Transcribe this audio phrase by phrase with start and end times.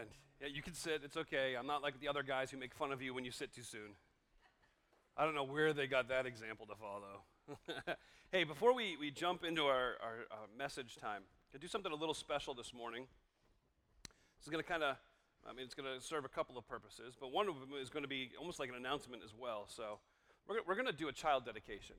[0.00, 0.08] And
[0.40, 1.54] yeah, you can sit, it's okay.
[1.58, 3.62] I'm not like the other guys who make fun of you when you sit too
[3.62, 3.94] soon.
[5.16, 7.96] I don't know where they got that example to follow.
[8.32, 11.22] hey, before we, we jump into our, our uh, message time,
[11.54, 13.06] I do something a little special this morning.
[14.38, 14.96] This is going to kind of,
[15.48, 17.90] I mean, it's going to serve a couple of purposes, but one of them is
[17.90, 19.66] going to be almost like an announcement as well.
[19.68, 19.98] So
[20.48, 21.96] we're, we're going to do a child dedication.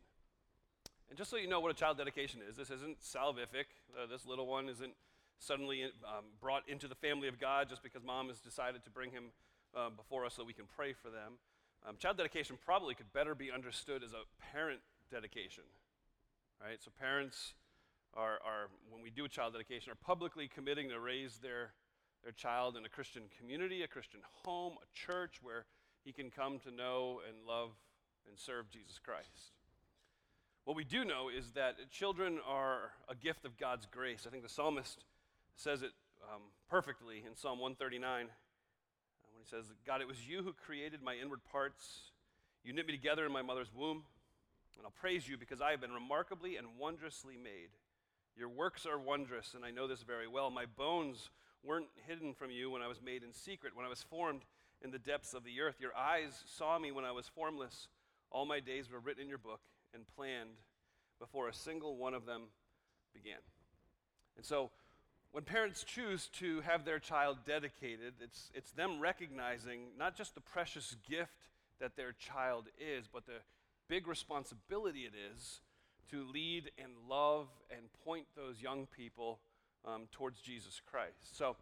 [1.07, 3.71] And just so you know what a child dedication is, this isn't salvific.
[3.95, 4.93] Uh, this little one isn't
[5.39, 9.11] suddenly um, brought into the family of God just because mom has decided to bring
[9.11, 9.25] him
[9.75, 11.33] uh, before us so we can pray for them.
[11.87, 14.79] Um, child dedication probably could better be understood as a parent
[15.11, 15.63] dedication,
[16.61, 16.81] right?
[16.83, 17.53] So parents
[18.15, 21.73] are, are, when we do child dedication, are publicly committing to raise their,
[22.23, 25.65] their child in a Christian community, a Christian home, a church where
[26.03, 27.71] he can come to know and love
[28.27, 29.51] and serve Jesus Christ.
[30.63, 34.25] What we do know is that children are a gift of God's grace.
[34.25, 35.03] I think the psalmist
[35.55, 35.91] says it
[36.23, 38.27] um, perfectly in Psalm 139 uh,
[39.33, 42.11] when he says, God, it was you who created my inward parts.
[42.63, 44.03] You knit me together in my mother's womb.
[44.77, 47.69] And I'll praise you because I have been remarkably and wondrously made.
[48.35, 50.49] Your works are wondrous, and I know this very well.
[50.49, 51.29] My bones
[51.63, 54.41] weren't hidden from you when I was made in secret, when I was formed
[54.83, 55.75] in the depths of the earth.
[55.79, 57.87] Your eyes saw me when I was formless.
[58.31, 59.61] All my days were written in your book
[59.93, 60.57] and planned
[61.19, 62.43] before a single one of them
[63.13, 63.39] began.
[64.35, 64.71] And so,
[65.35, 70.39] when parents choose to have their child dedicated, it's, it's them recognizing not just the
[70.39, 71.49] precious gift
[71.81, 73.43] that their child is, but the
[73.89, 75.59] big responsibility it is
[76.09, 79.39] to lead and love and point those young people
[79.83, 81.37] um, towards Jesus Christ.
[81.37, 81.57] So,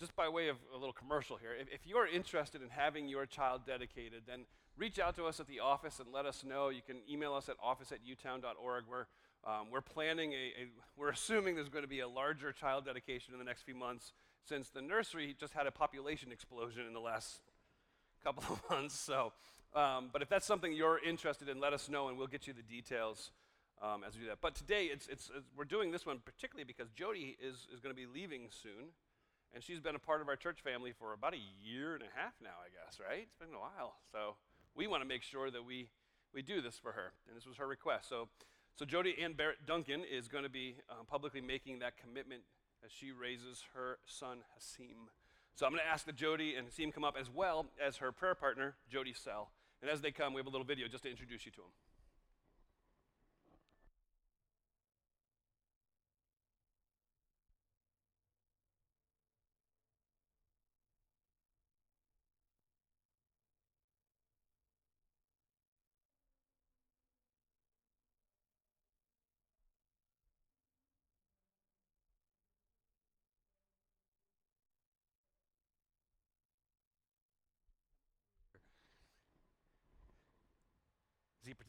[0.00, 3.08] just by way of a little commercial here, if, if you are interested in having
[3.08, 4.46] your child dedicated, then
[4.78, 6.70] reach out to us at the office and let us know.
[6.70, 8.84] You can email us at office at utown.org.
[8.90, 9.04] We're
[9.46, 13.32] um, we're planning a, a, we're assuming there's going to be a larger child dedication
[13.32, 14.12] in the next few months
[14.48, 17.40] since the nursery just had a population explosion in the last
[18.22, 18.98] couple of months.
[18.98, 19.32] So,
[19.74, 22.52] um, but if that's something you're interested in, let us know and we'll get you
[22.52, 23.30] the details
[23.82, 24.38] um, as we do that.
[24.40, 27.94] But today, it's, it's, it's, we're doing this one particularly because Jody is, is going
[27.94, 28.92] to be leaving soon.
[29.54, 32.12] And she's been a part of our church family for about a year and a
[32.14, 33.22] half now, I guess, right?
[33.22, 33.96] It's been a while.
[34.12, 34.36] So
[34.74, 35.88] we want to make sure that we,
[36.34, 37.12] we do this for her.
[37.26, 38.10] And this was her request.
[38.10, 38.28] So
[38.78, 42.42] so Jody Ann Barrett Duncan is going to be um, publicly making that commitment
[42.84, 45.10] as she raises her son Hasim.
[45.56, 48.12] So I'm going to ask that Jody and Hasim come up as well as her
[48.12, 49.50] prayer partner, Jody Sell.
[49.82, 51.70] And as they come, we have a little video just to introduce you to them.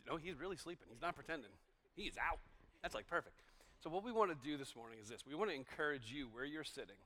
[0.08, 0.88] No, he's really sleeping.
[0.90, 1.52] He's not pretending.
[1.96, 2.40] He's out.
[2.82, 3.42] That's like perfect.
[3.84, 5.26] So what we want to do this morning is this.
[5.26, 7.00] We want to encourage you where you're sitting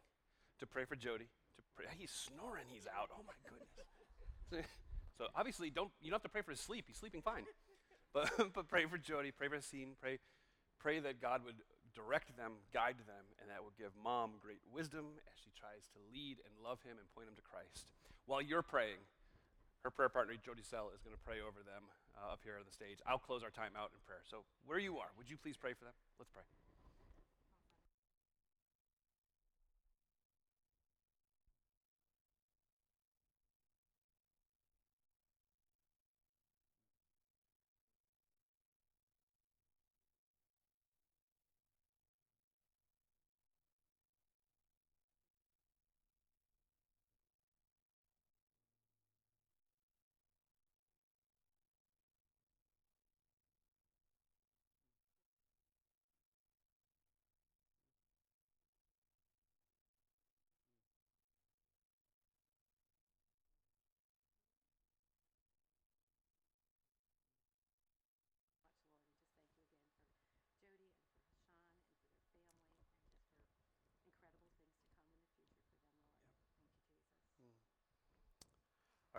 [0.60, 1.30] to pray for Jody.
[1.58, 1.86] To pray.
[1.98, 2.66] He's snoring.
[2.68, 3.10] He's out.
[3.14, 4.66] Oh my goodness.
[5.14, 6.86] So, obviously, don't you don't have to pray for his sleep.
[6.88, 7.46] He's sleeping fine.
[8.18, 9.30] But but pray for Jody.
[9.30, 9.94] Pray for Hasim.
[10.02, 10.18] Pray
[10.82, 11.62] pray that God would
[11.94, 16.02] direct them, guide them, and that will give mom great wisdom as she tries to
[16.10, 17.94] lead and love him and point him to Christ.
[18.26, 19.00] While you're praying,
[19.86, 21.86] her prayer partner Jody Sell is going to pray over them
[22.18, 23.00] uh, up here on the stage.
[23.06, 24.22] I'll close our time out in prayer.
[24.30, 25.96] So, where you are, would you please pray for them?
[26.18, 26.44] Let's pray.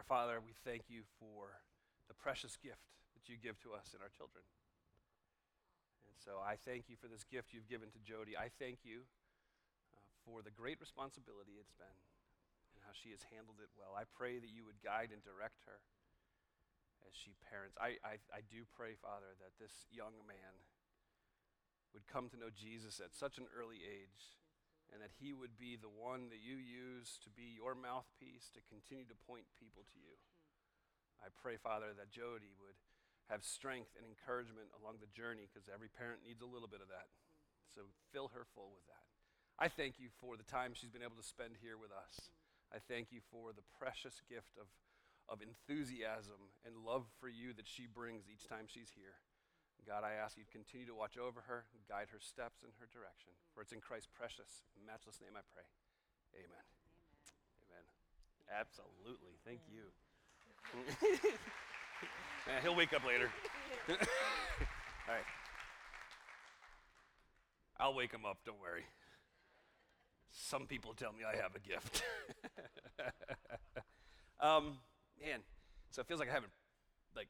[0.04, 1.64] Father, we thank you for
[2.12, 4.44] the precious gift that you give to us and our children.
[6.04, 8.36] And so I thank you for this gift you've given to Jody.
[8.36, 9.08] I thank you
[9.96, 11.98] uh, for the great responsibility it's been
[12.76, 13.96] and how she has handled it well.
[13.96, 15.80] I pray that you would guide and direct her
[17.08, 17.80] as she parents.
[17.80, 20.52] I, I, I do pray, Father, that this young man
[21.96, 24.36] would come to know Jesus at such an early age
[24.94, 28.62] and that he would be the one that you use to be your mouthpiece to
[28.70, 30.14] continue to point people to you.
[31.18, 32.78] I pray, Father, that Jody would
[33.26, 36.92] have strength and encouragement along the journey because every parent needs a little bit of
[36.94, 37.10] that.
[37.74, 39.10] So fill her full with that.
[39.58, 42.30] I thank you for the time she's been able to spend here with us.
[42.70, 44.70] I thank you for the precious gift of,
[45.26, 49.18] of enthusiasm and love for you that she brings each time she's here.
[49.84, 52.88] God, I ask you to continue to watch over her guide her steps in her
[52.88, 53.36] direction.
[53.52, 55.68] For it's in Christ's precious matchless name I pray.
[56.34, 56.64] Amen.
[57.68, 57.84] Amen.
[57.84, 57.84] Amen.
[58.48, 59.36] Absolutely.
[59.44, 59.92] Thank you.
[62.46, 63.30] Man, he'll wake up later.
[63.88, 63.96] All
[65.08, 65.24] right.
[67.78, 68.84] I'll wake him up, don't worry.
[70.30, 72.02] Some people tell me I have a gift.
[74.40, 74.78] um,
[75.20, 75.40] man,
[75.90, 76.52] so it feels like I haven't,
[77.16, 77.28] like,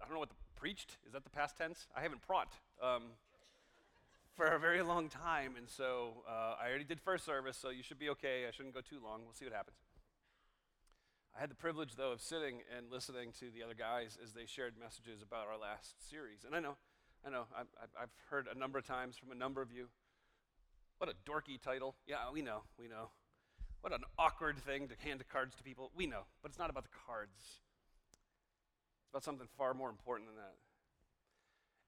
[0.00, 0.96] I don't know what the preached.
[1.06, 1.86] Is that the past tense?
[1.96, 2.52] I haven't praught
[2.82, 3.02] um,
[4.34, 7.82] for a very long time, and so uh, I already did first service, so you
[7.82, 8.46] should be okay.
[8.48, 9.22] I shouldn't go too long.
[9.24, 9.76] We'll see what happens.
[11.36, 14.46] I had the privilege, though, of sitting and listening to the other guys as they
[14.46, 16.44] shared messages about our last series.
[16.46, 16.76] And I know,
[17.26, 17.66] I know, I've,
[18.00, 19.88] I've heard a number of times from a number of you.
[20.98, 21.96] What a dorky title.
[22.06, 23.10] Yeah, we know, we know.
[23.80, 25.90] What an awkward thing to hand the cards to people.
[25.94, 27.60] We know, but it's not about the cards.
[29.14, 30.56] About something far more important than that.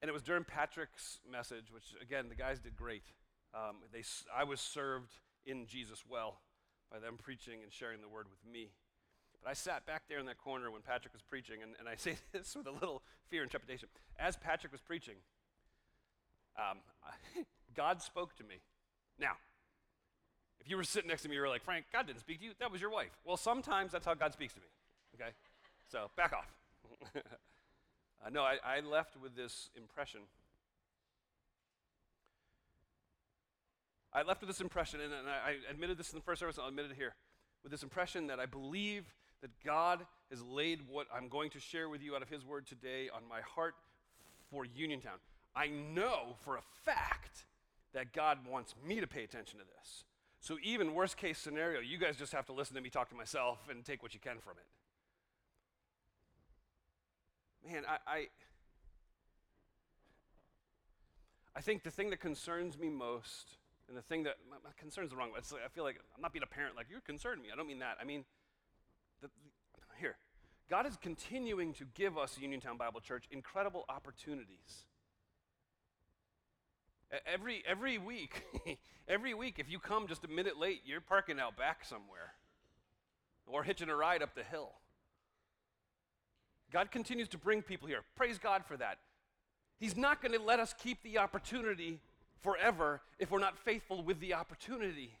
[0.01, 3.03] And it was during Patrick's message, which, again, the guys did great.
[3.53, 4.01] Um, they,
[4.33, 5.11] I was served
[5.45, 6.39] in Jesus well
[6.89, 8.71] by them preaching and sharing the word with me.
[9.43, 11.95] But I sat back there in that corner when Patrick was preaching, and, and I
[11.95, 13.89] say this with a little fear and trepidation.
[14.17, 15.15] As Patrick was preaching,
[16.57, 16.77] um,
[17.75, 18.61] God spoke to me.
[19.19, 19.33] Now,
[20.61, 22.45] if you were sitting next to me, you were like, Frank, God didn't speak to
[22.45, 22.51] you.
[22.61, 23.11] That was your wife.
[23.25, 24.67] Well, sometimes that's how God speaks to me.
[25.15, 25.31] Okay?
[25.91, 26.47] So back off.
[27.15, 30.21] uh, no, I, I left with this impression.
[34.13, 36.57] I left with this impression, and, and I, I admitted this in the first service,
[36.57, 37.13] and I'll admit it here,
[37.63, 41.89] with this impression that I believe that God has laid what I'm going to share
[41.89, 43.75] with you out of His Word today on my heart
[44.49, 45.19] for Uniontown.
[45.55, 47.45] I know for a fact
[47.93, 50.03] that God wants me to pay attention to this.
[50.39, 53.15] So, even worst case scenario, you guys just have to listen to me talk to
[53.15, 54.65] myself and take what you can from it.
[57.67, 58.27] Man, I, I,
[61.55, 63.57] I think the thing that concerns me most,
[63.89, 66.31] and the thing that my, concerns the wrong way, like, I feel like I'm not
[66.31, 67.49] being a parent like you're concern me.
[67.51, 67.97] I don't mean that.
[68.01, 68.23] I mean,
[69.21, 70.15] the, the, here,
[70.69, 74.85] God is continuing to give us, Uniontown Bible Church, incredible opportunities.
[77.25, 78.43] Every, every week,
[79.09, 82.33] every week, if you come just a minute late, you're parking out back somewhere
[83.45, 84.73] or hitching a ride up the hill.
[86.71, 88.01] God continues to bring people here.
[88.15, 88.97] Praise God for that.
[89.79, 91.99] He's not going to let us keep the opportunity
[92.41, 95.17] forever if we're not faithful with the opportunity.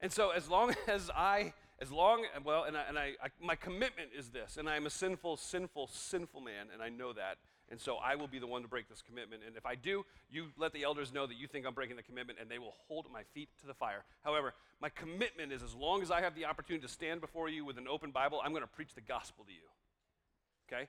[0.00, 3.54] And so, as long as I as long, well, and, I, and I, I, my
[3.54, 7.38] commitment is this, and I am a sinful, sinful, sinful man, and I know that.
[7.70, 9.42] And so I will be the one to break this commitment.
[9.46, 12.02] And if I do, you let the elders know that you think I'm breaking the
[12.02, 14.04] commitment, and they will hold my feet to the fire.
[14.24, 17.64] However, my commitment is as long as I have the opportunity to stand before you
[17.64, 19.68] with an open Bible, I'm going to preach the gospel to you.
[20.72, 20.88] Okay?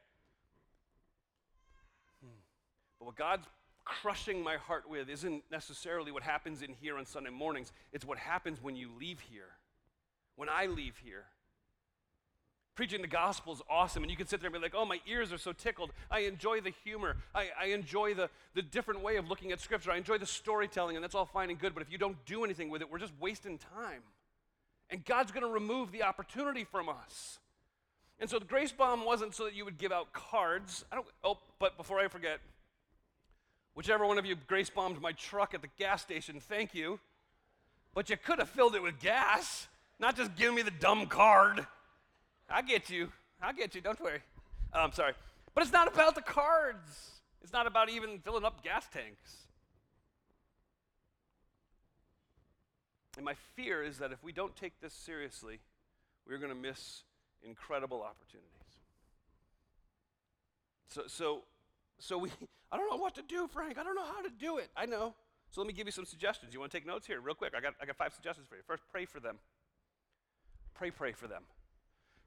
[3.00, 3.48] But what God's
[3.84, 8.20] crushing my heart with isn't necessarily what happens in here on Sunday mornings, it's what
[8.20, 9.58] happens when you leave here
[10.42, 11.26] when I leave here.
[12.74, 15.00] Preaching the gospel is awesome, and you can sit there and be like, oh, my
[15.06, 15.92] ears are so tickled.
[16.10, 17.18] I enjoy the humor.
[17.36, 19.92] I, I enjoy the, the different way of looking at Scripture.
[19.92, 22.44] I enjoy the storytelling, and that's all fine and good, but if you don't do
[22.44, 24.02] anything with it, we're just wasting time.
[24.90, 27.38] And God's going to remove the opportunity from us.
[28.22, 30.86] And so the grace bomb wasn't so that you would give out cards.
[30.92, 32.40] I don't, oh, but before I forget,
[33.74, 37.00] whichever one of you grace bombed my truck at the gas station, thank you.
[37.96, 39.68] But you could have filled it with gas.
[40.00, 41.66] Not just give me the dumb card.
[42.48, 43.12] I get you.
[43.42, 43.82] I get you.
[43.82, 44.20] Don't worry.
[44.72, 45.14] Oh, I'm sorry.
[45.56, 47.22] But it's not about the cards.
[47.42, 49.36] It's not about even filling up gas tanks.
[53.18, 55.60] And my fear is that if we don't take this seriously,
[56.28, 57.02] we're going to miss
[57.44, 58.50] incredible opportunities.
[60.88, 61.42] So, so,
[62.00, 62.30] so we,
[62.72, 63.78] I don't know what to do, Frank.
[63.78, 64.70] I don't know how to do it.
[64.76, 65.14] I know.
[65.50, 66.54] So let me give you some suggestions.
[66.54, 67.54] You want to take notes here, real quick?
[67.56, 68.62] I got, I got five suggestions for you.
[68.66, 69.38] First, pray for them.
[70.74, 71.44] Pray, pray for them.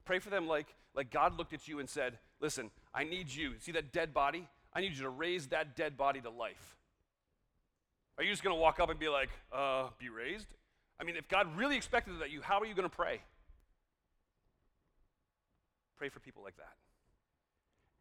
[0.05, 3.53] Pray for them like, like God looked at you and said, Listen, I need you.
[3.59, 4.47] See that dead body?
[4.73, 6.75] I need you to raise that dead body to life.
[8.17, 10.47] Are you just going to walk up and be like, uh, be raised?
[10.99, 13.21] I mean, if God really expected that you, how are you going to pray?
[15.97, 16.73] Pray for people like that.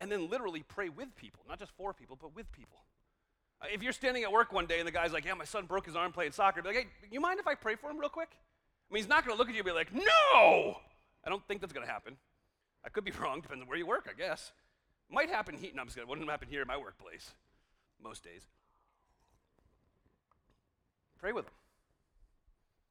[0.01, 2.81] And then literally pray with people, not just for people, but with people.
[3.63, 5.67] Uh, if you're standing at work one day and the guy's like, yeah, my son
[5.67, 7.99] broke his arm playing soccer, be like, hey, you mind if I pray for him
[7.99, 8.31] real quick?
[8.33, 10.77] I mean, he's not going to look at you and be like, no!
[11.25, 12.17] I don't think that's going to happen.
[12.85, 14.53] I could be wrong, depends on where you work, I guess.
[15.11, 15.71] Might happen here.
[15.75, 16.09] No, I'm just kidding.
[16.09, 17.33] Wouldn't happen here in my workplace
[18.03, 18.43] most days.
[21.19, 21.55] Pray with them.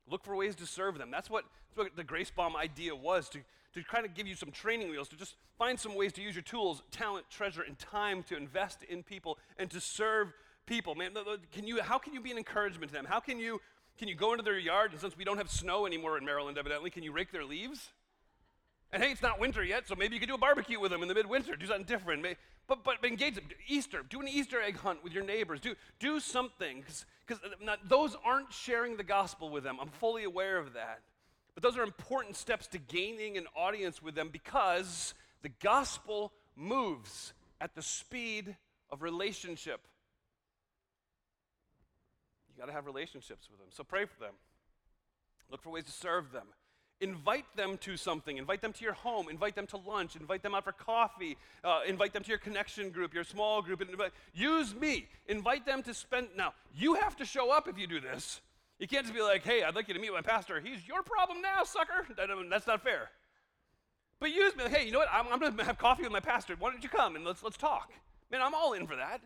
[0.08, 1.12] Look for ways to serve them.
[1.12, 3.40] That's what, that's what the Grace Bomb idea was to,
[3.74, 6.36] to kind of give you some training wheels, to just find some ways to use
[6.36, 10.34] your tools, talent, treasure, and time to invest in people and to serve
[10.66, 10.96] people.
[10.96, 11.12] Man,
[11.52, 13.06] can you, how can you be an encouragement to them?
[13.06, 13.60] How can you,
[13.98, 16.58] can you go into their yard, and since we don't have snow anymore in Maryland,
[16.58, 17.90] evidently, can you rake their leaves?
[18.92, 21.02] And hey, it's not winter yet, so maybe you could do a barbecue with them
[21.02, 22.24] in the midwinter, do something different.
[22.68, 23.46] But, but engage them.
[23.68, 25.60] Easter, do an Easter egg hunt with your neighbors.
[25.60, 26.84] Do, do something,
[27.26, 29.78] because uh, those aren't sharing the gospel with them.
[29.82, 31.02] I'm fully aware of that.
[31.54, 37.34] But those are important steps to gaining an audience with them because the gospel moves
[37.62, 38.56] at the speed
[38.90, 39.82] of relationship.
[42.50, 43.70] You got to have relationships with them.
[43.72, 44.34] So pray for them.
[45.50, 46.48] Look for ways to serve them.
[47.02, 48.38] Invite them to something.
[48.38, 49.28] Invite them to your home.
[49.30, 50.16] Invite them to lunch.
[50.16, 51.38] Invite them out for coffee.
[51.64, 53.84] Uh, invite them to your connection group, your small group.
[54.34, 55.08] Use me.
[55.28, 56.30] Invite them to spend.
[56.38, 58.42] Now, you have to show up if you do this.
[58.80, 60.60] You can't just be like, hey, I'd like you to meet my pastor.
[60.60, 62.06] He's your problem now, sucker.
[62.50, 63.10] That's not fair.
[64.20, 64.64] But you use me.
[64.64, 65.10] Like, hey, you know what?
[65.12, 66.56] I'm, I'm going to have coffee with my pastor.
[66.58, 67.92] Why don't you come and let's, let's talk?
[68.32, 69.22] Man, I'm all in for that.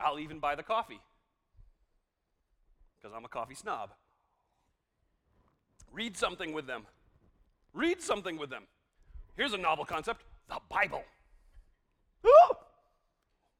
[0.00, 1.00] I'll even buy the coffee
[2.96, 3.90] because I'm a coffee snob.
[5.92, 6.82] Read something with them.
[7.72, 8.64] Read something with them.
[9.36, 11.02] Here's a novel concept the Bible.
[12.26, 12.54] Ooh!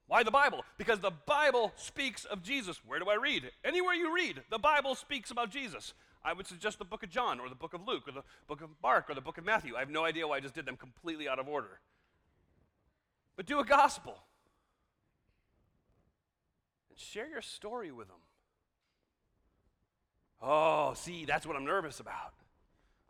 [0.08, 0.64] Why the Bible?
[0.78, 2.80] Because the Bible speaks of Jesus.
[2.84, 3.50] Where do I read?
[3.62, 5.92] Anywhere you read, the Bible speaks about Jesus.
[6.24, 8.62] I would suggest the book of John or the book of Luke or the book
[8.62, 9.76] of Mark or the book of Matthew.
[9.76, 11.80] I have no idea why I just did them completely out of order.
[13.36, 14.18] But do a gospel
[16.90, 18.16] and share your story with them.
[20.40, 22.32] Oh, see, that's what I'm nervous about.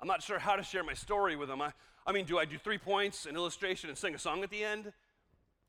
[0.01, 1.63] I'm not sure how to share my story with them.
[1.63, 1.73] I,
[2.07, 4.65] I mean, do I do three points, an illustration, and sing a song at the
[4.65, 4.93] end?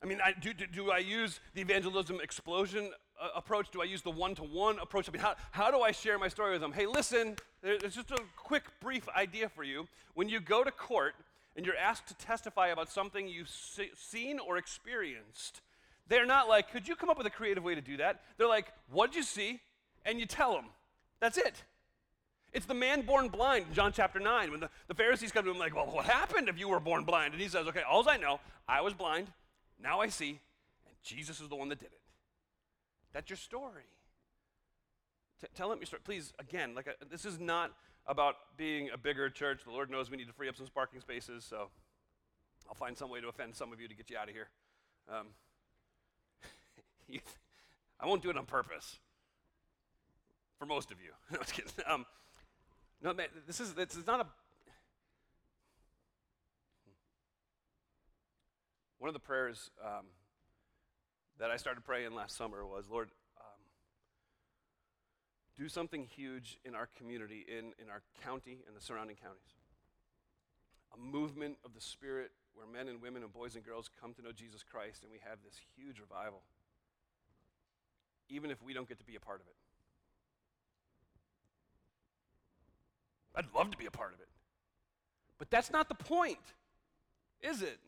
[0.02, 2.90] I mean, I, do, do, do, I use the evangelism explosion
[3.20, 3.70] uh, approach?
[3.70, 5.08] Do I use the one to one approach?
[5.08, 6.72] I mean, how, how do I share my story with them?
[6.72, 9.86] Hey, listen, there's just a quick, brief idea for you.
[10.14, 11.14] When you go to court
[11.54, 15.60] and you're asked to testify about something you've se- seen or experienced,
[16.08, 18.22] they're not like, could you come up with a creative way to do that?
[18.38, 19.60] They're like, what'd you see?
[20.06, 20.66] And you tell them.
[21.20, 21.62] That's it.
[22.54, 25.50] It's the man born blind in John chapter 9 when the, the Pharisees come to
[25.50, 27.34] him like, well, what happened if you were born blind?
[27.34, 29.28] And he says, okay, all I know, I was blind,
[29.82, 30.40] now I see,
[30.86, 32.00] and Jesus is the one that did it.
[33.12, 33.84] That's your story.
[35.40, 36.02] T- tell him your story.
[36.04, 37.72] Please, again, like a, uh, this is not
[38.06, 39.62] about being a bigger church.
[39.64, 41.70] The Lord knows we need to free up some parking spaces, so
[42.68, 44.48] I'll find some way to offend some of you to get you out of here.
[45.08, 45.26] Um,
[48.00, 48.98] I won't do it on purpose.
[50.58, 51.10] For most of you.
[51.30, 51.72] no, I was kidding.
[51.86, 52.04] Um,
[53.02, 54.26] no, man, this is, this is not a.
[59.00, 60.04] One of the prayers um,
[61.38, 63.60] that I started praying last summer was Lord, um,
[65.56, 69.56] do something huge in our community, in, in our county and the surrounding counties.
[70.94, 74.22] A movement of the Spirit where men and women and boys and girls come to
[74.22, 76.42] know Jesus Christ and we have this huge revival,
[78.28, 79.56] even if we don't get to be a part of it.
[83.34, 84.28] I'd love to be a part of it.
[85.38, 86.52] But that's not the point,
[87.40, 87.78] is it?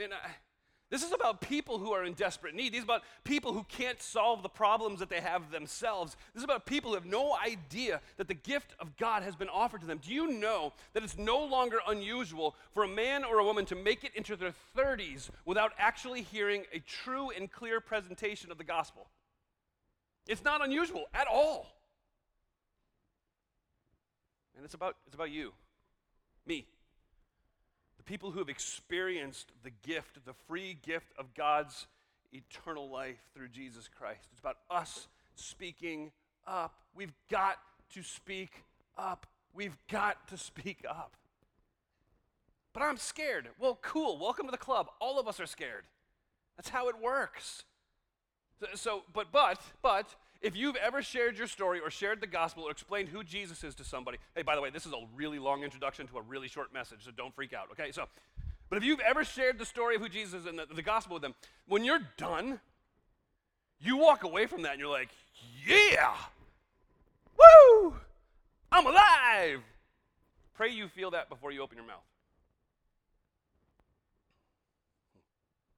[0.00, 0.30] I mean, I,
[0.88, 2.72] this is about people who are in desperate need.
[2.72, 6.16] This is about people who can't solve the problems that they have themselves.
[6.32, 9.50] This is about people who have no idea that the gift of God has been
[9.50, 10.00] offered to them.
[10.02, 13.76] Do you know that it's no longer unusual for a man or a woman to
[13.76, 18.64] make it into their 30s without actually hearing a true and clear presentation of the
[18.64, 19.08] gospel?
[20.26, 21.76] It's not unusual at all.
[24.56, 25.52] And it's about, it's about you,
[26.46, 26.66] me.
[28.10, 31.86] People who have experienced the gift, the free gift of God's
[32.32, 34.26] eternal life through Jesus Christ.
[34.32, 36.10] It's about us speaking
[36.44, 36.74] up.
[36.92, 37.58] We've got
[37.94, 38.64] to speak
[38.98, 39.28] up.
[39.54, 41.14] We've got to speak up.
[42.72, 43.46] But I'm scared.
[43.60, 44.18] Well, cool.
[44.18, 44.88] Welcome to the club.
[45.00, 45.84] All of us are scared.
[46.56, 47.62] That's how it works.
[48.74, 52.70] So but, but, but, if you've ever shared your story or shared the gospel or
[52.70, 55.62] explained who Jesus is to somebody, hey, by the way, this is a really long
[55.62, 57.92] introduction to a really short message, so don't freak out, okay?
[57.92, 58.06] So,
[58.68, 61.14] but if you've ever shared the story of who Jesus is and the, the gospel
[61.14, 61.34] with them,
[61.66, 62.60] when you're done,
[63.80, 65.10] you walk away from that and you're like,
[65.66, 66.14] yeah,
[67.36, 67.94] woo,
[68.72, 69.60] I'm alive.
[70.54, 72.04] Pray you feel that before you open your mouth.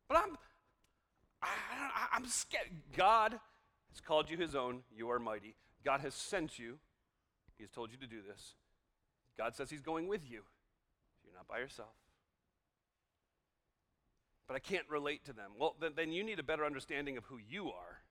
[0.09, 0.37] But I'm,
[1.43, 2.69] I, I, I'm scared.
[2.97, 3.39] God
[3.93, 5.55] has called you his own, you are mighty.
[5.85, 6.79] God has sent you,
[7.57, 8.55] he has told you to do this.
[9.37, 10.43] God says he's going with you.
[11.25, 11.95] You're not by yourself.
[14.49, 15.53] But I can't relate to them.
[15.59, 18.03] Well, then, then you need a better understanding of who you are.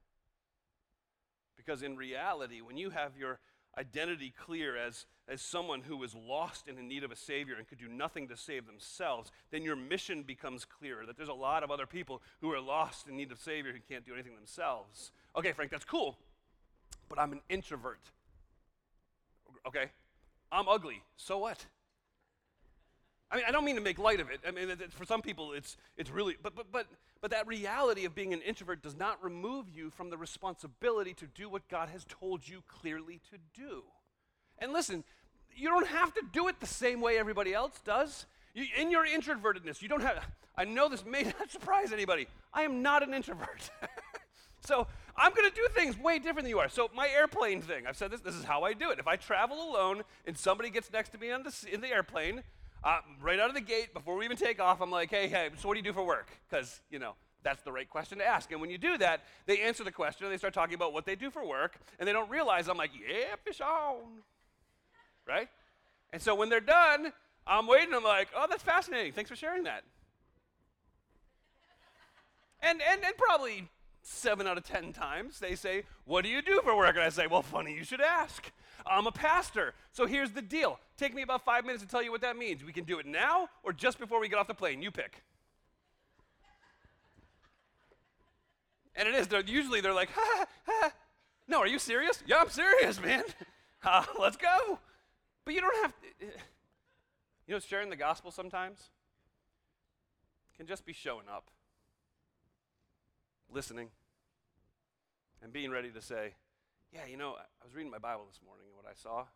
[1.58, 3.40] Because in reality, when you have your
[3.78, 7.68] identity clear as, as someone who is lost and in need of a Savior and
[7.68, 11.06] could do nothing to save themselves, then your mission becomes clearer.
[11.06, 13.80] That there's a lot of other people who are lost in need of Savior who
[13.90, 15.12] can't do anything themselves.
[15.36, 16.18] Okay, Frank, that's cool,
[17.08, 18.02] but I'm an introvert.
[19.66, 19.86] Okay?
[20.52, 21.02] I'm ugly.
[21.16, 21.66] So what?
[23.32, 24.42] I mean, I don't mean to make light of it.
[24.46, 26.88] I mean, for some people, it's, it's really, but, but, but,
[27.22, 31.28] but that reality of being an introvert does not remove you from the responsibility to
[31.28, 33.84] do what God has told you clearly to do.
[34.58, 35.06] And listen,
[35.56, 38.26] you don't have to do it the same way everybody else does.
[38.54, 40.26] You, in your introvertedness, you don't have,
[40.58, 42.28] I know this may not surprise anybody.
[42.54, 43.70] I am not an introvert.
[44.66, 46.68] so I'm going to do things way different than you are.
[46.68, 49.00] So my airplane thing, I've said this, this is how I do it.
[49.00, 52.44] If I travel alone and somebody gets next to me on the, in the airplane,
[52.84, 55.50] uh, right out of the gate, before we even take off, I'm like, hey, hey,
[55.58, 56.30] so what do you do for work?
[56.50, 58.52] Because, you know, that's the right question to ask.
[58.52, 61.06] And when you do that, they answer the question and they start talking about what
[61.06, 64.24] they do for work, and they don't realize I'm like, yeah, fish on.
[65.28, 65.50] Right?
[66.14, 67.14] And so when they're done,
[67.48, 69.14] I'm waiting, I'm like, oh, that's fascinating.
[69.14, 69.84] Thanks for sharing that.
[72.62, 73.68] And, and, and probably
[74.02, 76.96] seven out of ten times they say, What do you do for work?
[76.96, 78.52] And I say, Well, funny you should ask.
[78.86, 79.74] I'm a pastor.
[79.92, 80.80] So here's the deal.
[80.98, 82.64] Take me about five minutes to tell you what that means.
[82.64, 84.82] We can do it now or just before we get off the plane.
[84.82, 85.24] You pick.
[88.96, 89.28] And it is.
[89.28, 90.92] They're, usually they're like, ha, ha.
[91.48, 92.24] No, are you serious?
[92.26, 93.24] Yeah, I'm serious, man.
[93.84, 94.78] Uh, let's go.
[95.44, 96.26] But you don't have to.
[97.48, 98.90] You know, sharing the gospel sometimes
[100.56, 101.50] can just be showing up,
[103.52, 103.90] listening,
[105.44, 106.34] and being ready to say,
[106.94, 109.28] yeah, you know, I was reading my Bible this morning, and what I saw is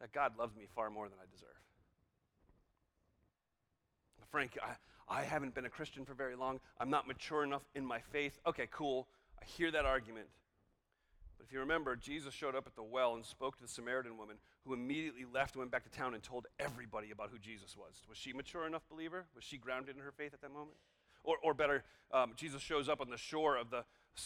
[0.00, 1.48] that God loves me far more than I deserve.
[4.30, 6.58] Frank, I, I haven't been a Christian for very long.
[6.80, 8.40] I'm not mature enough in my faith.
[8.44, 9.06] Okay, cool.
[9.40, 10.26] I hear that argument.
[11.38, 14.18] But if you remember, Jesus showed up at the well and spoke to the Samaritan
[14.18, 17.76] woman who immediately left and went back to town and told everybody about who Jesus
[17.76, 18.02] was.
[18.08, 19.26] Was she mature enough believer?
[19.36, 20.78] Was she grounded in her faith at that moment?
[21.24, 23.84] Or, or better, um, Jesus shows up on the shore of the,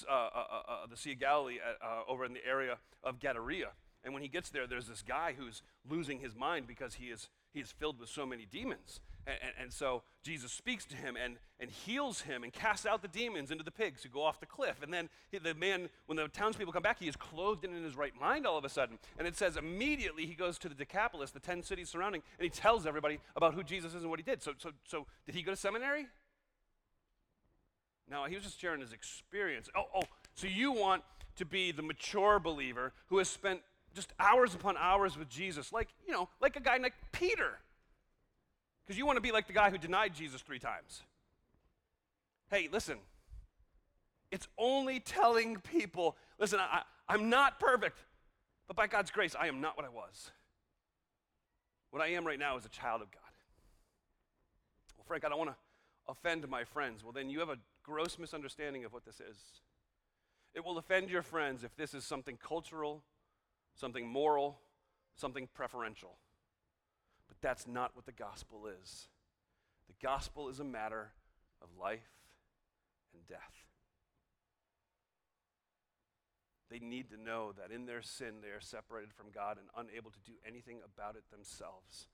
[0.08, 3.20] uh, uh, uh, uh, the Sea of Galilee uh, uh, over in the area of
[3.20, 3.70] Gadara.
[4.04, 7.28] And when he gets there, there's this guy who's losing his mind because he is,
[7.52, 9.00] he is filled with so many demons.
[9.26, 13.02] And, and, and, so Jesus speaks to him and, and heals him and casts out
[13.02, 14.82] the demons into the pigs who go off the cliff.
[14.82, 17.82] And then he, the man, when the townspeople come back, he is clothed and in
[17.82, 18.98] his right mind all of a sudden.
[19.18, 22.50] And it says immediately he goes to the Decapolis, the 10 cities surrounding, and he
[22.50, 24.42] tells everybody about who Jesus is and what he did.
[24.42, 26.06] So, so, so did he go to seminary?
[28.10, 29.68] No, he was just sharing his experience.
[29.76, 30.02] Oh, oh,
[30.34, 31.02] so you want
[31.36, 33.60] to be the mature believer who has spent
[33.94, 37.58] just hours upon hours with Jesus, like, you know, like a guy like Peter.
[38.84, 41.02] Because you want to be like the guy who denied Jesus three times.
[42.50, 42.96] Hey, listen,
[44.30, 47.98] it's only telling people, listen, I, I'm not perfect,
[48.66, 50.30] but by God's grace, I am not what I was.
[51.90, 53.20] What I am right now is a child of God.
[54.96, 55.56] Well, Frank, I don't want to
[56.08, 57.02] offend my friends.
[57.02, 59.38] Well, then you have a gross misunderstanding of what this is.
[60.54, 63.02] It will offend your friends if this is something cultural,
[63.74, 64.58] something moral,
[65.16, 66.16] something preferential.
[67.28, 69.08] But that's not what the gospel is.
[69.88, 71.12] The gospel is a matter
[71.62, 72.10] of life
[73.14, 73.64] and death.
[76.70, 80.10] They need to know that in their sin they are separated from God and unable
[80.10, 82.06] to do anything about it themselves.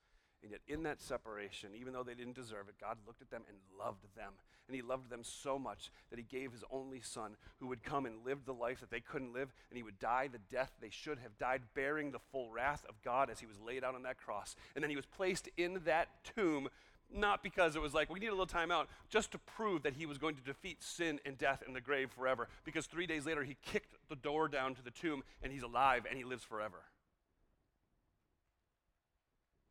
[0.44, 3.44] And yet, in that separation, even though they didn't deserve it, God looked at them
[3.48, 4.34] and loved them.
[4.68, 8.04] And He loved them so much that He gave His only Son, who would come
[8.04, 10.90] and live the life that they couldn't live, and He would die the death they
[10.90, 14.02] should have died, bearing the full wrath of God as He was laid out on
[14.02, 14.54] that cross.
[14.74, 16.68] And then He was placed in that tomb,
[17.10, 19.94] not because it was like, we need a little time out, just to prove that
[19.94, 22.48] He was going to defeat sin and death and the grave forever.
[22.64, 26.04] Because three days later, He kicked the door down to the tomb, and He's alive,
[26.06, 26.82] and He lives forever.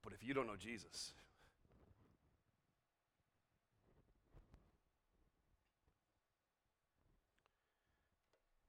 [0.04, 1.14] But if you don't know Jesus,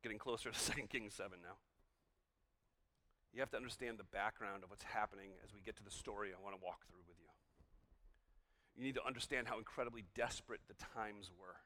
[0.04, 1.56] getting closer to 2 Kings 7 now.
[3.32, 6.30] You have to understand the background of what's happening as we get to the story
[6.30, 7.26] I want to walk through with you.
[8.76, 11.56] You need to understand how incredibly desperate the times were.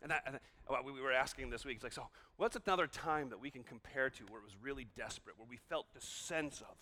[0.00, 0.38] And, that, and
[0.84, 2.06] we were asking this week, it's like, so
[2.36, 5.58] what's another time that we can compare to where it was really desperate, where we
[5.68, 6.76] felt the sense of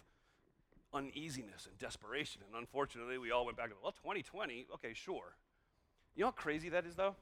[0.92, 2.42] uneasiness and desperation.
[2.46, 5.36] And unfortunately, we all went back to, well, 2020, okay, sure.
[6.14, 7.16] You know how crazy that is, though?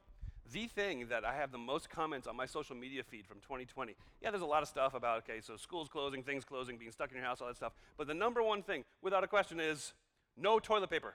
[0.53, 3.95] the thing that I have the most comments on my social media feed from 2020.
[4.21, 7.11] Yeah, there's a lot of stuff about, okay, so schools closing, things closing, being stuck
[7.11, 7.73] in your house, all that stuff.
[7.97, 9.95] But the number one thing, without a question, is
[10.37, 11.15] no toilet paper.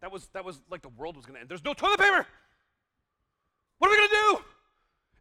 [0.00, 1.48] That was, that was like the world was going to end.
[1.48, 2.26] There's no toilet paper.
[3.78, 4.44] What are we going to do?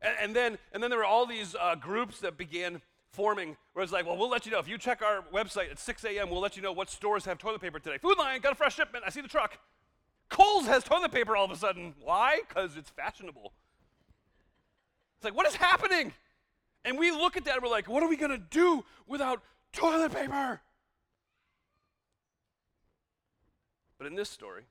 [0.01, 2.81] And, and, then, and then there were all these uh, groups that began
[3.15, 4.59] forming where it's like, well, we'll let you know.
[4.59, 7.37] If you check our website at 6 a.m., we'll let you know what stores have
[7.37, 7.97] toilet paper today.
[7.97, 9.03] Food Lion got a fresh shipment.
[9.07, 9.57] I see the truck.
[10.29, 11.95] Kohl's has toilet paper all of a sudden.
[12.01, 12.41] Why?
[12.47, 13.53] Because it's fashionable.
[15.17, 16.13] It's like, what is happening?
[16.83, 19.41] And we look at that and we're like, what are we going to do without
[19.71, 20.61] toilet paper?
[23.97, 24.63] But in this story,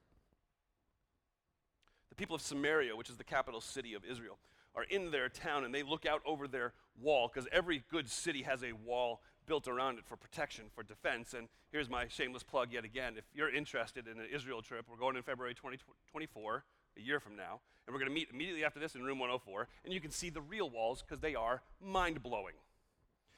[2.10, 4.38] the people of Samaria, which is the capital city of Israel,
[4.76, 8.42] are in their town and they look out over their wall because every good city
[8.42, 11.34] has a wall built around it for protection, for defense.
[11.34, 13.14] And here's my shameless plug yet again.
[13.16, 16.64] If you're interested in an Israel trip, we're going in February 2024,
[16.96, 19.68] a year from now, and we're going to meet immediately after this in room 104,
[19.84, 22.54] and you can see the real walls because they are mind blowing.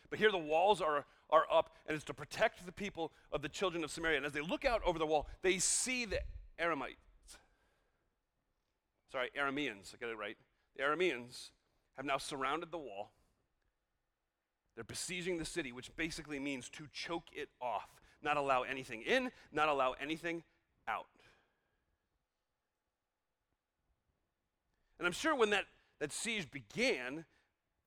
[0.09, 3.49] But here the walls are, are up, and it's to protect the people of the
[3.49, 4.19] children of Samaria.
[4.19, 6.21] And as they look out over the wall, they see the
[6.61, 6.97] Aramites.
[9.11, 10.37] Sorry, Arameans, I got it right.
[10.77, 11.51] The Arameans
[11.97, 13.13] have now surrounded the wall
[14.77, 19.31] they're besieging the city, which basically means to choke it off, not allow anything in,
[19.51, 20.45] not allow anything
[20.87, 21.07] out.
[24.99, 25.65] And I'm sure when that,
[25.99, 27.25] that siege began,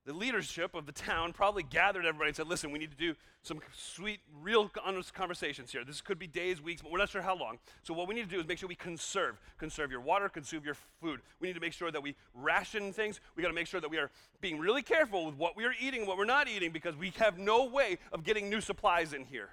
[0.06, 3.14] the leadership of the town probably gathered everybody and said, listen, we need to do
[3.42, 5.84] some sweet, real honest conversations here.
[5.84, 7.58] This could be days, weeks, but we're not sure how long.
[7.82, 9.38] So what we need to do is make sure we conserve.
[9.58, 11.20] Conserve your water, conserve your food.
[11.38, 13.20] We need to make sure that we ration things.
[13.36, 14.10] We got to make sure that we are
[14.40, 17.12] being really careful with what we are eating, and what we're not eating, because we
[17.18, 19.50] have no way of getting new supplies in here.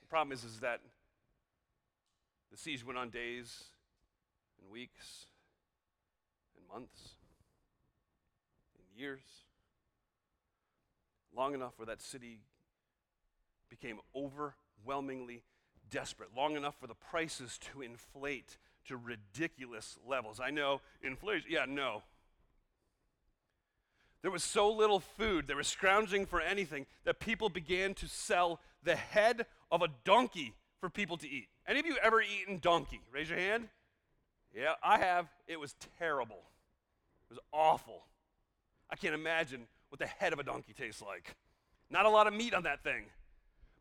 [0.00, 0.80] The problem is, is that
[2.50, 3.64] the siege went on days
[4.60, 5.26] and weeks
[6.56, 7.14] and months
[8.96, 9.20] years.
[11.36, 12.40] Long enough where that city
[13.68, 15.42] became overwhelmingly
[15.90, 20.40] desperate, long enough for the prices to inflate to ridiculous levels.
[20.40, 22.02] I know inflation, yeah, no.
[24.22, 28.60] There was so little food, they were scrounging for anything, that people began to sell
[28.82, 31.48] the head of a donkey for people to eat.
[31.66, 33.00] Any of you ever eaten donkey?
[33.12, 33.68] Raise your hand.
[34.54, 35.26] Yeah, I have.
[35.46, 36.42] It was terrible.
[37.30, 38.04] It was awful.
[38.90, 41.36] I can't imagine what the head of a donkey tastes like.
[41.90, 43.04] Not a lot of meat on that thing.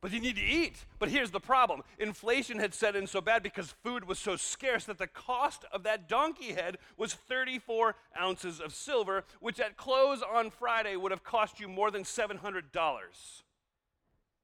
[0.04, 0.76] But you need to eat.
[1.00, 4.84] But here's the problem inflation had set in so bad because food was so scarce
[4.86, 10.22] that the cost of that donkey head was 34 ounces of silver, which at close
[10.22, 12.42] on Friday would have cost you more than $700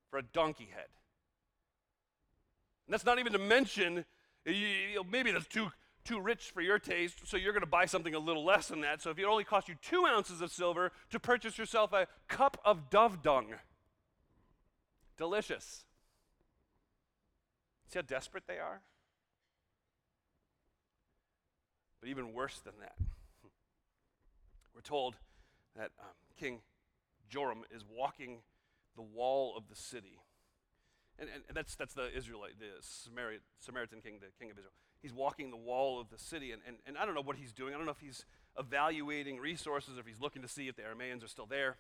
[0.09, 0.87] for a donkey head.
[2.87, 4.05] And that's not even to mention,
[4.45, 5.71] maybe that's too
[6.09, 8.81] too rich for your taste, so you're going to buy something a little less than
[8.81, 8.99] that.
[8.99, 12.59] So if it only cost you two ounces of silver to purchase yourself a cup
[12.65, 13.53] of dove dung,
[15.17, 15.85] delicious.
[17.89, 18.81] See how desperate they are?
[22.01, 22.95] But even worse than that,
[24.73, 25.15] we're told
[25.75, 26.07] that um,
[26.39, 26.61] King
[27.29, 28.39] Joram is walking
[28.95, 30.21] the wall of the city.
[31.19, 35.13] And, and, and that's, that's the Israelite, the Samaritan, king, the king of Israel he's
[35.13, 37.73] walking the wall of the city, and, and, and I don't know what he's doing.
[37.73, 38.25] I don't know if he's
[38.57, 41.77] evaluating resources, or if he's looking to see if the Arameans are still there.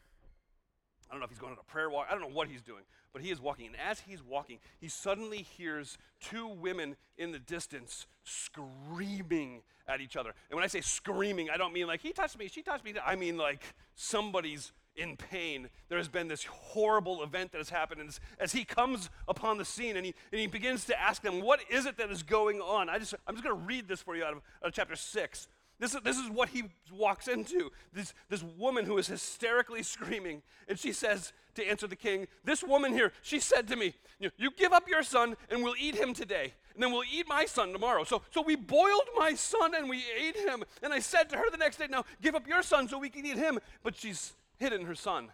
[1.09, 2.07] I don't know if he's going on a prayer walk.
[2.07, 3.65] I don't know what he's doing, but he is walking.
[3.67, 10.15] And as he's walking, he suddenly hears two women in the distance screaming at each
[10.15, 10.33] other.
[10.49, 12.93] And when I say screaming, I don't mean like he touched me, she touched me.
[13.03, 13.63] I mean like
[13.95, 15.69] somebody's in pain.
[15.87, 18.01] There has been this horrible event that has happened.
[18.01, 21.21] And as, as he comes upon the scene and he, and he begins to ask
[21.21, 22.89] them, What is it that is going on?
[22.89, 24.95] I just, I'm just going to read this for you out of, out of chapter
[24.95, 25.47] 6.
[25.79, 27.71] This is, this is what he walks into.
[27.93, 30.41] This, this woman who is hysterically screaming.
[30.67, 34.29] And she says to answer the king, This woman here, she said to me, You,
[34.37, 36.53] you give up your son and we'll eat him today.
[36.73, 38.03] And then we'll eat my son tomorrow.
[38.03, 40.63] So, so we boiled my son and we ate him.
[40.83, 43.09] And I said to her the next day, Now give up your son so we
[43.09, 43.57] can eat him.
[43.81, 45.29] But she's hidden her son.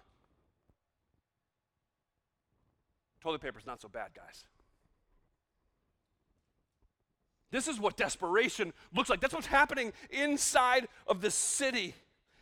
[3.21, 4.45] Toilet paper's not so bad, guys.
[7.51, 9.19] This is what desperation looks like.
[9.19, 11.95] That's what's happening inside of the city.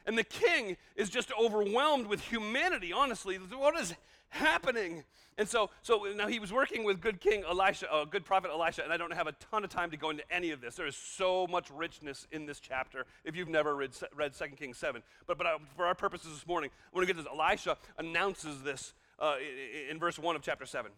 [0.06, 3.38] And the king is just overwhelmed with humanity, honestly.
[3.38, 3.94] What is
[4.30, 5.04] happening?
[5.38, 8.84] And so, so now he was working with good King Elisha, uh, good prophet Elisha,
[8.84, 10.76] and I don't have a ton of time to go into any of this.
[10.76, 14.78] There is so much richness in this chapter if you've never read, read 2 Kings
[14.78, 15.02] 7.
[15.26, 17.32] But, but uh, for our purposes this morning, I want to get this.
[17.32, 20.92] Elisha announces this uh, in, in verse 1 of chapter 7.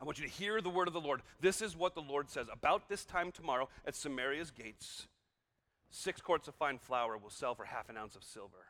[0.00, 1.20] I want you to hear the word of the Lord.
[1.40, 2.46] This is what the Lord says.
[2.50, 5.06] About this time tomorrow at Samaria's gates,
[5.90, 8.66] six quarts of fine flour will sell for half an ounce of silver.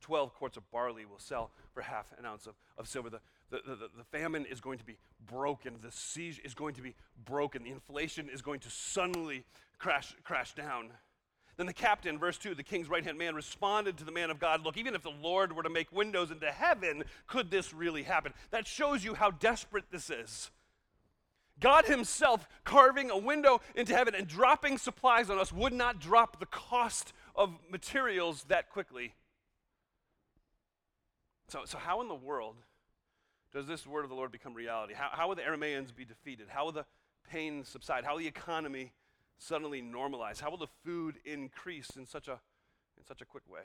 [0.00, 3.10] 12 quarts of barley will sell for half an ounce of, of silver.
[3.10, 3.20] The,
[3.50, 5.76] the, the, the, famine is going to be broken.
[5.82, 6.94] The siege is going to be
[7.24, 7.62] broken.
[7.62, 9.44] The inflation is going to suddenly
[9.78, 10.90] crash, crash down.
[11.56, 14.38] Then the captain, verse 2, the king's right hand man, responded to the man of
[14.38, 18.02] God Look, even if the Lord were to make windows into heaven, could this really
[18.02, 18.34] happen?
[18.50, 20.50] That shows you how desperate this is.
[21.60, 26.38] God Himself carving a window into heaven and dropping supplies on us would not drop
[26.38, 29.14] the cost of materials that quickly.
[31.48, 32.56] So, so how in the world
[33.52, 34.94] does this word of the Lord become reality?
[34.94, 36.48] How, how will the Aramaeans be defeated?
[36.48, 36.84] How will the
[37.30, 38.04] pain subside?
[38.04, 38.92] How will the economy
[39.38, 40.40] suddenly normalize?
[40.40, 42.40] How will the food increase in such a,
[42.98, 43.62] in such a quick way?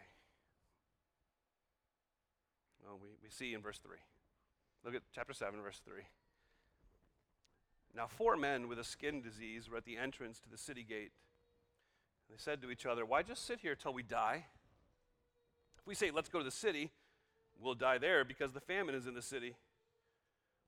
[2.86, 3.98] Well, we, we see in verse 3.
[4.86, 6.02] Look at chapter 7, verse 3.
[7.96, 11.12] Now, four men with a skin disease were at the entrance to the city gate.
[12.30, 14.46] They said to each other, Why just sit here till we die?
[15.78, 16.92] If we say, Let's go to the city,
[17.60, 19.56] we'll die there because the famine is in the city.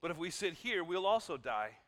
[0.02, 1.78] But if we sit here, we'll also die.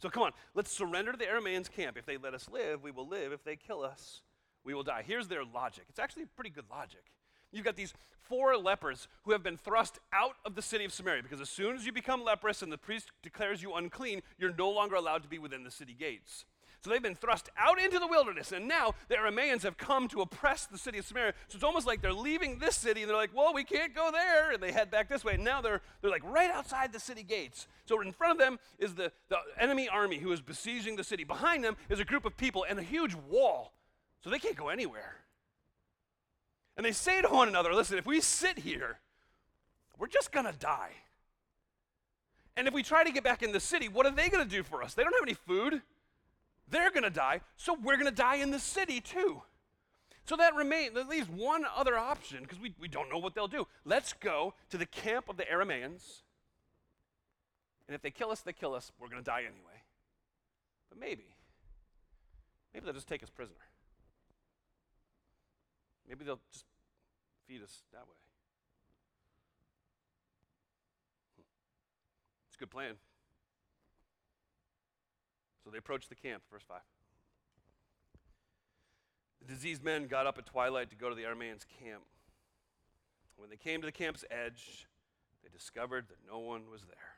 [0.00, 1.98] So come on, let's surrender to the Aramaeans' camp.
[1.98, 3.32] If they let us live, we will live.
[3.32, 4.22] If they kill us,
[4.64, 5.04] we will die.
[5.06, 5.84] Here's their logic.
[5.90, 7.04] It's actually pretty good logic.
[7.52, 11.22] You've got these four lepers who have been thrust out of the city of Samaria
[11.22, 14.70] because as soon as you become leprous and the priest declares you unclean, you're no
[14.70, 16.44] longer allowed to be within the city gates.
[16.82, 20.22] So they've been thrust out into the wilderness, and now the Aramaeans have come to
[20.22, 21.34] oppress the city of Samaria.
[21.48, 24.10] So it's almost like they're leaving this city, and they're like, well, we can't go
[24.10, 25.34] there, and they head back this way.
[25.34, 27.66] And now they're, they're like right outside the city gates.
[27.84, 31.22] So in front of them is the, the enemy army who is besieging the city.
[31.22, 33.74] Behind them is a group of people and a huge wall.
[34.24, 35.16] So they can't go anywhere.
[36.80, 39.00] And they say to one another, listen, if we sit here,
[39.98, 40.92] we're just going to die.
[42.56, 44.50] And if we try to get back in the city, what are they going to
[44.50, 44.94] do for us?
[44.94, 45.82] They don't have any food.
[46.70, 49.42] They're going to die, so we're going to die in the city too.
[50.24, 53.46] So that remains, that leaves one other option because we, we don't know what they'll
[53.46, 53.66] do.
[53.84, 56.22] Let's go to the camp of the Aramaeans.
[57.88, 58.90] And if they kill us, they kill us.
[58.98, 59.82] We're going to die anyway.
[60.88, 61.26] But maybe,
[62.72, 63.58] maybe they'll just take us prisoner.
[66.08, 66.64] Maybe they'll just
[67.50, 68.14] feed us that way.
[71.36, 71.42] Hmm.
[72.46, 72.94] It's a good plan.
[75.64, 76.78] So they approached the camp, verse 5.
[79.40, 82.02] The diseased men got up at twilight to go to the Aramaeans' camp.
[83.36, 84.86] When they came to the camp's edge,
[85.42, 87.16] they discovered that no one was there.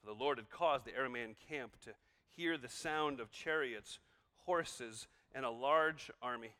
[0.00, 1.90] For the Lord had caused the Aramaean camp to
[2.34, 4.00] hear the sound of chariots,
[4.46, 6.54] horses, and a large army.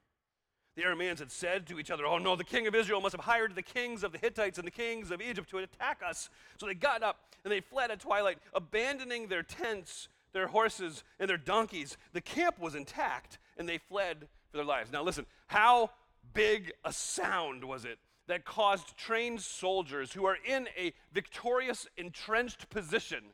[0.76, 3.24] The Arameans had said to each other, Oh no, the king of Israel must have
[3.24, 6.30] hired the kings of the Hittites and the kings of Egypt to attack us.
[6.59, 11.28] So they got up and they fled at twilight, abandoning their tents their horses and
[11.28, 11.96] their donkeys.
[12.12, 14.92] The camp was intact and they fled for their lives.
[14.92, 15.90] Now, listen, how
[16.33, 22.70] big a sound was it that caused trained soldiers who are in a victorious, entrenched
[22.70, 23.24] position?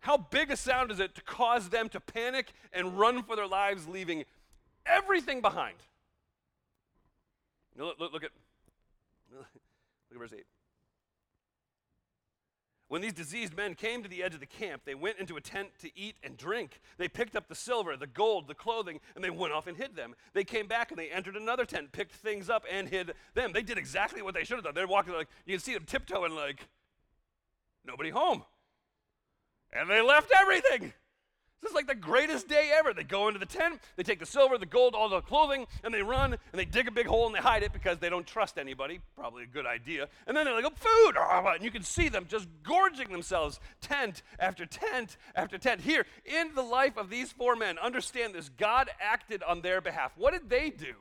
[0.00, 3.46] How big a sound is it to cause them to panic and run for their
[3.46, 4.24] lives, leaving
[4.86, 5.76] everything behind?
[7.76, 8.30] Look, look, look at
[9.32, 9.46] look
[10.12, 10.44] at verse 8.
[12.90, 15.40] When these diseased men came to the edge of the camp, they went into a
[15.40, 16.80] tent to eat and drink.
[16.98, 19.94] They picked up the silver, the gold, the clothing, and they went off and hid
[19.94, 20.16] them.
[20.32, 23.52] They came back and they entered another tent, picked things up, and hid them.
[23.52, 24.74] They did exactly what they should have done.
[24.74, 26.66] They're walking like, you can see them tiptoeing like,
[27.84, 28.42] nobody home.
[29.72, 30.92] And they left everything.
[31.62, 32.94] This is like the greatest day ever.
[32.94, 35.92] They go into the tent, they take the silver, the gold, all the clothing, and
[35.92, 38.26] they run and they dig a big hole and they hide it because they don't
[38.26, 39.00] trust anybody.
[39.14, 40.08] Probably a good idea.
[40.26, 41.16] And then they're like, oh, food!
[41.50, 45.80] And you can see them just gorging themselves, tent after tent after tent.
[45.80, 50.12] Here, in the life of these four men, understand this God acted on their behalf.
[50.16, 50.94] What did they do?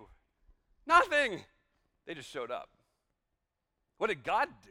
[0.87, 1.41] Nothing.
[2.07, 2.69] They just showed up.
[3.97, 4.69] What did God do?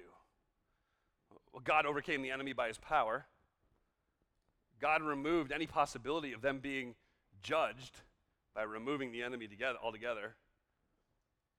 [1.53, 3.27] Well, God overcame the enemy by his power.
[4.81, 6.95] God removed any possibility of them being
[7.43, 7.97] judged
[8.55, 10.35] by removing the enemy together, altogether.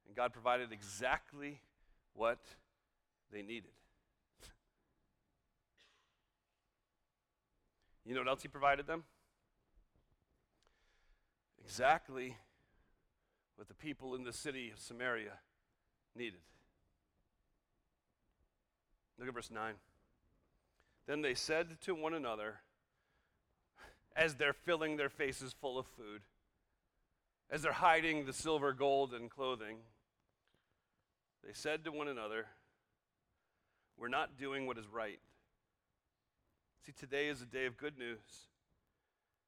[0.08, 1.62] And God provided exactly
[2.14, 2.40] what
[3.32, 3.72] they needed.
[8.06, 9.04] You know what else He provided them?
[11.64, 12.38] Exactly
[13.56, 15.34] what the people in the city of Samaria
[16.16, 16.40] needed.
[19.20, 19.74] Look at verse 9.
[21.06, 22.62] Then they said to one another,
[24.20, 26.22] as they're filling their faces full of food,
[27.50, 29.78] as they're hiding the silver, gold, and clothing,
[31.46, 32.46] they said to one another,
[33.98, 35.20] We're not doing what is right.
[36.86, 38.20] See, today is a day of good news.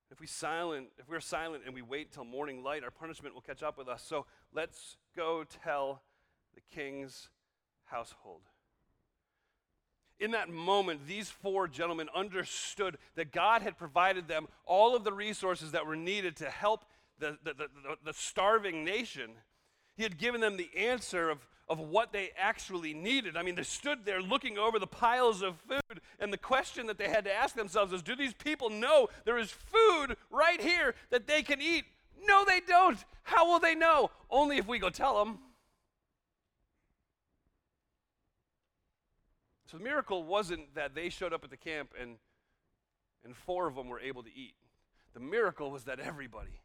[0.10, 3.42] If we silent, if we're silent and we wait till morning light, our punishment will
[3.42, 4.02] catch up with us.
[4.02, 6.02] So let's go tell
[6.56, 7.30] the king's
[7.86, 8.42] household.
[10.22, 15.12] In that moment, these four gentlemen understood that God had provided them all of the
[15.12, 16.86] resources that were needed to help
[17.18, 17.68] the, the, the,
[18.06, 19.32] the starving nation.
[19.98, 23.36] He had given them the answer of, of what they actually needed.
[23.36, 27.00] I mean, they stood there looking over the piles of food, and the question that
[27.00, 30.94] they had to ask themselves is Do these people know there is food right here
[31.10, 31.86] that they can eat?
[32.28, 33.04] No, they don't.
[33.24, 34.12] How will they know?
[34.30, 35.40] Only if we go tell them.
[39.72, 42.18] So the miracle wasn't that they showed up at the camp and,
[43.24, 44.56] and four of them were able to eat.
[45.14, 46.60] The miracle was that everybody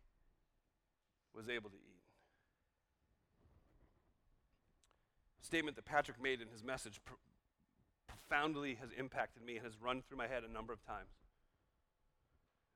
[1.33, 1.97] was able to eat.
[5.47, 7.15] statement that Patrick made in his message pr-
[8.09, 11.11] profoundly has impacted me and has run through my head a number of times.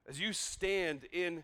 [0.09, 1.43] As you stand in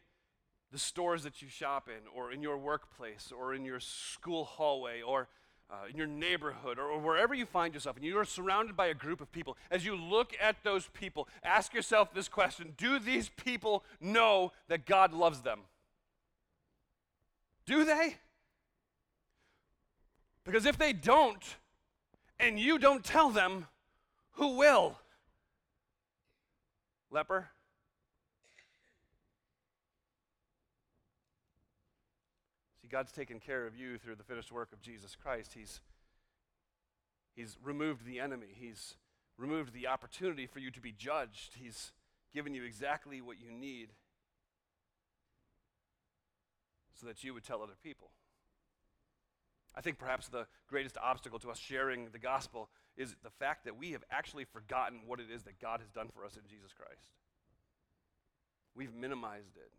[0.71, 5.03] the stores that you shop in, or in your workplace, or in your school hallway,
[5.03, 5.29] or
[5.71, 8.87] uh, in your neighborhood, or, or wherever you find yourself, and you are surrounded by
[8.87, 12.99] a group of people, as you look at those people, ask yourself this question Do
[12.99, 15.61] these people know that God loves them?
[17.67, 18.17] Do they?
[20.45, 21.43] Because if they don't,
[22.39, 23.67] and you don't tell them,
[24.33, 24.97] who will?
[27.11, 27.51] Leper?
[32.87, 35.55] See, God's taken care of you through the finished work of Jesus Christ.
[35.59, 35.81] He's,
[37.35, 38.95] he's removed the enemy, He's
[39.37, 41.57] removed the opportunity for you to be judged.
[41.61, 41.93] He's
[42.33, 43.89] given you exactly what you need
[46.95, 48.11] so that you would tell other people.
[49.75, 53.77] I think perhaps the greatest obstacle to us sharing the gospel is the fact that
[53.77, 56.73] we have actually forgotten what it is that God has done for us in Jesus
[56.73, 57.11] Christ.
[58.75, 59.73] We've minimized it.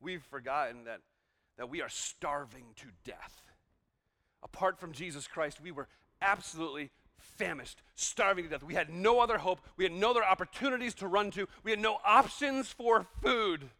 [0.00, 1.00] We've forgotten that,
[1.56, 3.42] that we are starving to death.
[4.42, 5.88] Apart from Jesus Christ, we were
[6.20, 8.62] absolutely famished, starving to death.
[8.62, 9.60] We had no other hope.
[9.76, 11.48] We had no other opportunities to run to.
[11.62, 13.70] We had no options for food.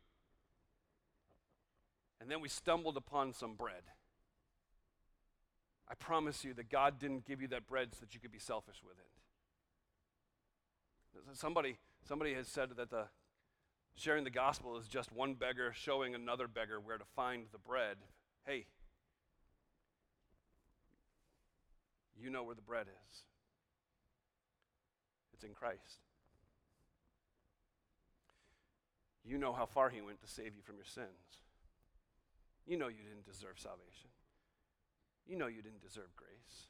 [2.20, 3.82] And then we stumbled upon some bread.
[5.88, 8.38] I promise you that God didn't give you that bread so that you could be
[8.38, 9.04] selfish with it.
[11.36, 13.06] Somebody, somebody has said that the
[13.96, 17.96] sharing the gospel is just one beggar showing another beggar where to find the bread.
[18.46, 18.66] Hey,
[22.20, 23.22] you know where the bread is.
[25.32, 26.00] It's in Christ.
[29.24, 31.40] You know how far he went to save you from your sins.
[32.66, 34.10] You know you didn't deserve salvation.
[35.26, 36.68] You know you didn't deserve grace.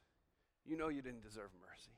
[0.64, 1.92] You know you didn't deserve mercy.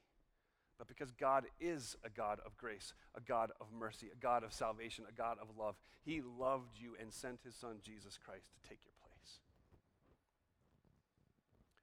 [0.79, 4.53] But because God is a God of grace, a God of mercy, a God of
[4.53, 8.69] salvation, a God of love, He loved you and sent His Son, Jesus Christ, to
[8.69, 9.41] take your place.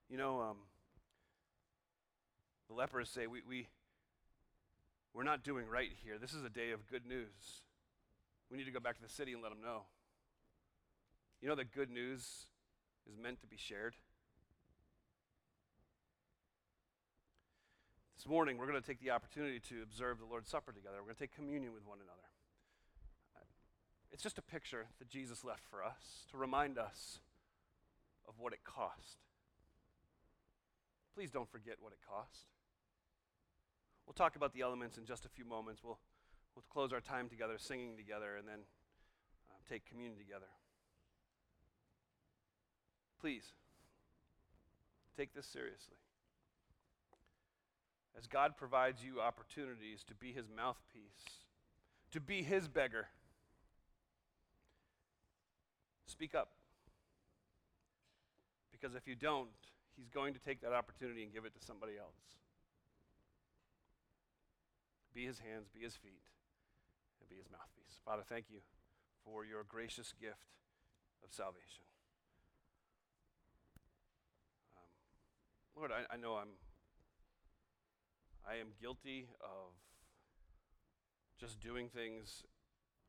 [0.10, 0.58] You know, um,
[2.70, 3.68] the lepers say, we, we,
[5.14, 6.18] We're not doing right here.
[6.18, 7.64] This is a day of good news.
[8.50, 9.82] We need to go back to the city and let them know.
[11.42, 12.46] You know that good news
[13.12, 13.96] is meant to be shared?
[18.26, 20.96] This morning, we're going to take the opportunity to observe the Lord's Supper together.
[20.98, 22.26] We're going to take communion with one another.
[24.12, 27.20] It's just a picture that Jesus left for us to remind us
[28.28, 29.18] of what it cost.
[31.14, 32.48] Please don't forget what it cost.
[34.08, 35.84] We'll talk about the elements in just a few moments.
[35.84, 36.00] We'll,
[36.56, 38.62] we'll close our time together, singing together, and then
[39.52, 40.50] uh, take communion together.
[43.22, 43.54] Please,
[45.16, 45.98] take this seriously
[48.18, 51.44] as God provides you opportunities to be his mouthpiece,
[52.12, 53.08] to be his beggar,
[56.08, 56.50] speak up.
[58.72, 59.50] Because if you don't,
[59.98, 62.16] he's going to take that opportunity and give it to somebody else.
[65.14, 66.24] Be his hands, be his feet,
[67.20, 68.00] and be his mouthpiece.
[68.04, 68.60] Father, thank you
[69.24, 70.52] for your gracious gift
[71.24, 71.84] of salvation.
[74.76, 74.92] Um,
[75.76, 76.52] Lord, I, I know I'm
[78.48, 79.74] I am guilty of
[81.40, 82.44] just doing things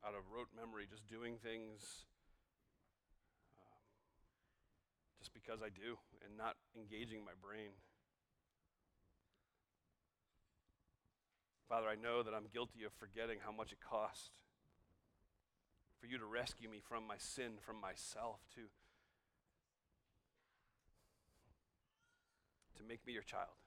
[0.01, 2.09] out of rote memory, just doing things
[3.61, 3.85] um,
[5.19, 7.77] just because I do and not engaging my brain.
[11.69, 14.39] Father, I know that I'm guilty of forgetting how much it cost
[16.01, 18.63] for you to rescue me from my sin, from myself, to,
[22.79, 23.66] to make me your child.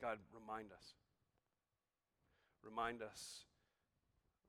[0.00, 0.94] God, remind us.
[2.62, 3.44] remind us.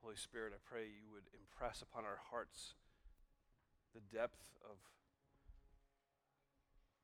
[0.01, 2.75] Holy Spirit, I pray you would impress upon our hearts
[3.93, 4.77] the depth of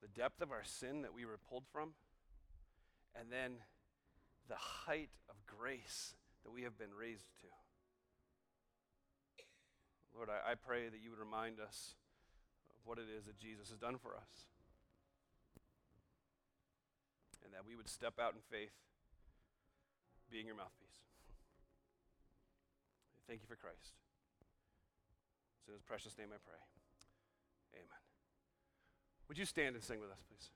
[0.01, 1.93] the depth of our sin that we were pulled from,
[3.19, 3.57] and then
[4.47, 7.47] the height of grace that we have been raised to.
[10.15, 11.95] Lord, I, I pray that you would remind us
[12.69, 14.45] of what it is that Jesus has done for us.
[17.45, 18.73] And that we would step out in faith,
[20.31, 20.97] being your mouthpiece.
[23.29, 23.93] Thank you for Christ.
[25.61, 26.57] It's in his precious name I pray.
[27.77, 28.01] Amen.
[29.29, 30.49] Would you stand and sing with us, please?